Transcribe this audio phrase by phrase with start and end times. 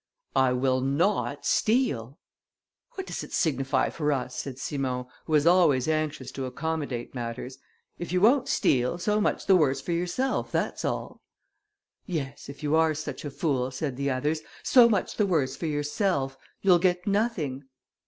[0.35, 2.17] "I will not steal."
[2.93, 7.59] "What does it signify to us," said Simon, who was always anxious to accommodate matters,
[7.99, 11.21] "if you won't steal, so much the worse for yourself, that's all."
[12.07, 15.67] "Yes, if you are such a fool," said the others, "so much the worse for
[15.67, 17.65] yourself you'll get nothing."